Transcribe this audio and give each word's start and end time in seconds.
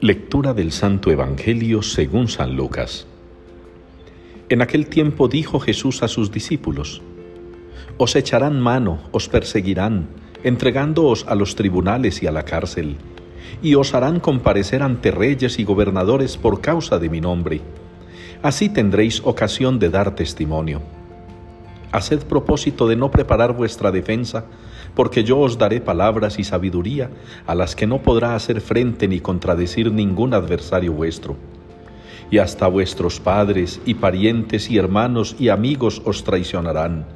Lectura 0.00 0.54
del 0.54 0.70
Santo 0.70 1.10
Evangelio 1.10 1.82
según 1.82 2.28
San 2.28 2.54
Lucas. 2.54 3.08
En 4.48 4.62
aquel 4.62 4.86
tiempo 4.86 5.26
dijo 5.26 5.58
Jesús 5.58 6.04
a 6.04 6.08
sus 6.08 6.30
discípulos, 6.30 7.02
Os 7.96 8.14
echarán 8.14 8.60
mano, 8.60 9.00
os 9.10 9.28
perseguirán, 9.28 10.06
entregándoos 10.44 11.26
a 11.26 11.34
los 11.34 11.56
tribunales 11.56 12.22
y 12.22 12.28
a 12.28 12.30
la 12.30 12.44
cárcel, 12.44 12.94
y 13.60 13.74
os 13.74 13.92
harán 13.92 14.20
comparecer 14.20 14.84
ante 14.84 15.10
reyes 15.10 15.58
y 15.58 15.64
gobernadores 15.64 16.36
por 16.36 16.60
causa 16.60 17.00
de 17.00 17.08
mi 17.08 17.20
nombre. 17.20 17.60
Así 18.40 18.68
tendréis 18.68 19.20
ocasión 19.24 19.80
de 19.80 19.90
dar 19.90 20.14
testimonio. 20.14 20.80
Haced 21.90 22.24
propósito 22.24 22.86
de 22.86 22.96
no 22.96 23.10
preparar 23.10 23.54
vuestra 23.54 23.90
defensa, 23.90 24.44
porque 24.94 25.24
yo 25.24 25.38
os 25.38 25.58
daré 25.58 25.80
palabras 25.80 26.38
y 26.38 26.44
sabiduría 26.44 27.10
a 27.46 27.54
las 27.54 27.74
que 27.74 27.86
no 27.86 28.02
podrá 28.02 28.34
hacer 28.34 28.60
frente 28.60 29.08
ni 29.08 29.20
contradecir 29.20 29.92
ningún 29.92 30.34
adversario 30.34 30.92
vuestro. 30.92 31.36
Y 32.30 32.38
hasta 32.38 32.66
vuestros 32.66 33.20
padres 33.20 33.80
y 33.86 33.94
parientes 33.94 34.70
y 34.70 34.76
hermanos 34.76 35.36
y 35.38 35.48
amigos 35.48 36.02
os 36.04 36.24
traicionarán, 36.24 37.06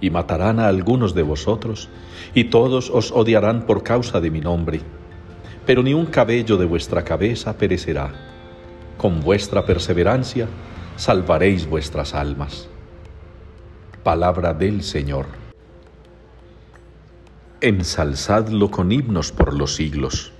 y 0.00 0.10
matarán 0.10 0.60
a 0.60 0.68
algunos 0.68 1.14
de 1.14 1.22
vosotros, 1.22 1.88
y 2.34 2.44
todos 2.44 2.90
os 2.90 3.12
odiarán 3.12 3.64
por 3.64 3.82
causa 3.82 4.20
de 4.20 4.30
mi 4.30 4.40
nombre. 4.40 4.80
Pero 5.64 5.82
ni 5.82 5.94
un 5.94 6.06
cabello 6.06 6.56
de 6.56 6.66
vuestra 6.66 7.04
cabeza 7.04 7.56
perecerá. 7.56 8.12
Con 8.98 9.20
vuestra 9.20 9.64
perseverancia 9.64 10.46
salvaréis 10.96 11.66
vuestras 11.66 12.12
almas. 12.12 12.69
Palabra 14.02 14.54
del 14.54 14.82
Señor. 14.82 15.26
Ensalzadlo 17.60 18.70
con 18.70 18.92
himnos 18.92 19.30
por 19.30 19.52
los 19.52 19.74
siglos. 19.74 20.32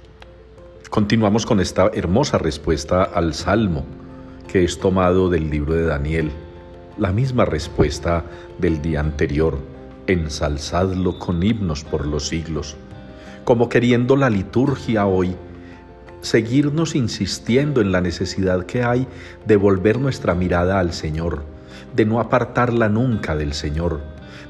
Continuamos 0.88 1.44
con 1.44 1.60
esta 1.60 1.90
hermosa 1.92 2.38
respuesta 2.38 3.02
al 3.02 3.34
Salmo, 3.34 3.84
que 4.50 4.64
es 4.64 4.80
tomado 4.80 5.28
del 5.28 5.50
libro 5.50 5.74
de 5.74 5.84
Daniel, 5.84 6.30
la 6.96 7.12
misma 7.12 7.44
respuesta 7.44 8.24
del 8.58 8.80
día 8.80 9.00
anterior, 9.00 9.58
ensalzadlo 10.06 11.18
con 11.18 11.42
himnos 11.42 11.84
por 11.84 12.06
los 12.06 12.28
siglos, 12.28 12.78
como 13.44 13.68
queriendo 13.68 14.16
la 14.16 14.30
liturgia 14.30 15.04
hoy 15.04 15.36
seguirnos 16.22 16.94
insistiendo 16.94 17.82
en 17.82 17.92
la 17.92 18.00
necesidad 18.00 18.64
que 18.64 18.84
hay 18.84 19.06
de 19.46 19.56
volver 19.56 19.98
nuestra 20.00 20.34
mirada 20.34 20.78
al 20.78 20.94
Señor, 20.94 21.42
de 21.94 22.04
no 22.04 22.20
apartarla 22.20 22.88
nunca 22.88 23.36
del 23.36 23.52
Señor, 23.52 24.00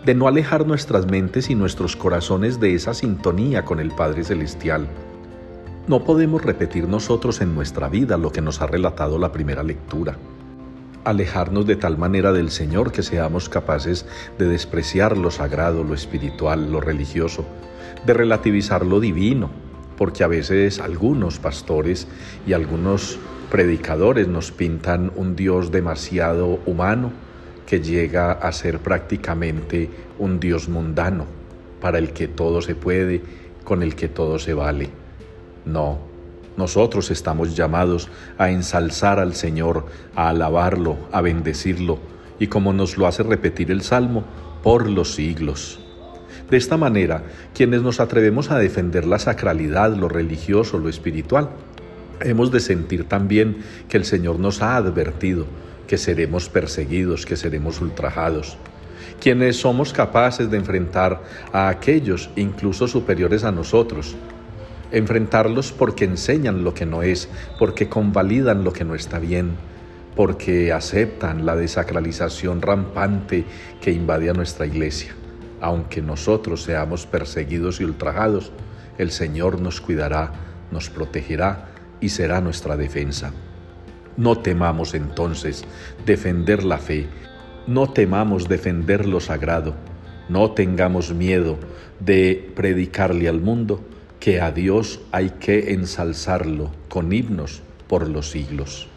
de 0.05 0.15
no 0.15 0.29
alejar 0.29 0.67
nuestras 0.67 1.07
mentes 1.07 1.51
y 1.51 1.55
nuestros 1.55 1.97
corazones 1.97 2.61
de 2.61 2.75
esa 2.75 2.95
sintonía 2.95 3.65
con 3.65 3.81
el 3.81 3.91
Padre 3.91 4.25
Celestial. 4.25 4.89
No 5.87 6.05
podemos 6.05 6.43
repetir 6.43 6.89
nosotros 6.89 7.41
en 7.41 7.55
nuestra 7.55 7.89
vida 7.89 8.17
lo 8.17 8.31
que 8.33 8.41
nos 8.41 8.61
ha 8.61 8.67
relatado 8.67 9.19
la 9.19 9.33
primera 9.33 9.63
lectura. 9.63 10.17
Alejarnos 11.05 11.67
de 11.67 11.77
tal 11.77 11.99
manera 11.99 12.33
del 12.33 12.51
Señor 12.51 12.93
que 12.93 13.03
seamos 13.03 13.49
capaces 13.49 14.07
de 14.39 14.47
despreciar 14.47 15.17
lo 15.17 15.31
sagrado, 15.31 15.83
lo 15.83 15.95
espiritual, 15.95 16.71
lo 16.71 16.81
religioso, 16.81 17.45
de 18.07 18.13
relativizar 18.15 18.85
lo 18.85 19.01
divino, 19.01 19.51
porque 20.01 20.25
a 20.25 20.29
veces 20.29 20.81
algunos 20.81 21.39
pastores 21.39 22.09
y 22.47 22.55
algunos 22.55 23.19
predicadores 23.51 24.29
nos 24.29 24.51
pintan 24.51 25.13
un 25.15 25.37
Dios 25.37 25.71
demasiado 25.71 26.59
humano, 26.65 27.13
que 27.67 27.83
llega 27.83 28.33
a 28.33 28.51
ser 28.53 28.79
prácticamente 28.79 29.91
un 30.19 30.41
Dios 30.41 30.71
mundano, 30.71 31.27
para 31.83 31.99
el 31.99 32.15
que 32.15 32.29
todo 32.29 32.63
se 32.63 32.75
puede, 32.75 33.21
con 33.63 33.83
el 33.83 33.95
que 33.95 34.09
todo 34.09 34.39
se 34.39 34.55
vale. 34.55 34.89
No, 35.67 35.99
nosotros 36.57 37.11
estamos 37.11 37.55
llamados 37.55 38.09
a 38.39 38.49
ensalzar 38.49 39.19
al 39.19 39.35
Señor, 39.35 39.85
a 40.17 40.31
alabarlo, 40.31 40.97
a 41.13 41.21
bendecirlo, 41.21 41.99
y 42.39 42.47
como 42.47 42.73
nos 42.73 42.97
lo 42.97 43.07
hace 43.07 43.23
repetir 43.23 43.71
el 43.71 43.83
Salmo, 43.83 44.25
por 44.63 44.89
los 44.89 45.15
siglos. 45.15 45.79
De 46.51 46.57
esta 46.57 46.77
manera, 46.77 47.23
quienes 47.55 47.83
nos 47.83 48.01
atrevemos 48.01 48.51
a 48.51 48.59
defender 48.59 49.07
la 49.07 49.21
sacralidad, 49.21 49.95
lo 49.95 50.09
religioso, 50.09 50.79
lo 50.79 50.89
espiritual, 50.89 51.51
hemos 52.21 52.51
de 52.51 52.59
sentir 52.59 53.05
también 53.05 53.59
que 53.89 53.97
el 53.97 54.05
Señor 54.05 54.41
nos 54.41 54.61
ha 54.61 54.75
advertido 54.75 55.47
que 55.87 55.97
seremos 55.97 56.49
perseguidos, 56.49 57.25
que 57.25 57.37
seremos 57.37 57.81
ultrajados, 57.81 58.57
quienes 59.21 59.59
somos 59.59 59.93
capaces 59.93 60.51
de 60.51 60.57
enfrentar 60.57 61.23
a 61.53 61.69
aquellos 61.69 62.31
incluso 62.35 62.89
superiores 62.89 63.45
a 63.45 63.53
nosotros, 63.53 64.17
enfrentarlos 64.91 65.71
porque 65.71 66.05
enseñan 66.05 66.65
lo 66.65 66.75
que 66.75 66.85
no 66.85 67.03
es, 67.03 67.29
porque 67.61 67.89
convalidan 67.89 68.65
lo 68.65 68.73
que 68.73 68.85
no 68.85 68.97
está 68.97 69.21
bien, 69.21 69.53
porque 70.17 70.73
aceptan 70.73 71.47
la 71.47 71.55
desacralización 71.55 72.61
rampante 72.61 73.45
que 73.81 73.93
invade 73.93 74.31
a 74.31 74.33
nuestra 74.33 74.67
iglesia. 74.67 75.15
Aunque 75.61 76.03
nosotros 76.03 76.63
seamos 76.63 77.07
perseguidos 77.07 77.81
y 77.81 77.85
ultrajados, 77.85 78.53
el 78.99 79.11
Señor 79.11 79.61
nos 79.61 79.81
cuidará, 79.81 80.33
nos 80.71 80.91
protegerá 80.91 81.69
y 82.01 82.11
será 82.11 82.41
nuestra 82.41 82.77
defensa. 82.77 83.33
No 84.17 84.39
temamos 84.39 84.95
entonces 84.95 85.65
defender 86.05 86.65
la 86.65 86.79
fe, 86.79 87.09
no 87.67 87.91
temamos 87.91 88.49
defender 88.49 89.07
lo 89.07 89.21
sagrado, 89.21 89.75
no 90.29 90.53
tengamos 90.53 91.13
miedo 91.13 91.59
de 91.99 92.53
predicarle 92.55 93.29
al 93.29 93.41
mundo 93.41 93.81
que 94.19 94.41
a 94.41 94.53
Dios 94.53 95.01
hay 95.13 95.31
que 95.31 95.73
ensalzarlo 95.73 96.71
con 96.89 97.13
himnos 97.13 97.63
por 97.89 98.09
los 98.09 98.31
siglos. 98.31 98.89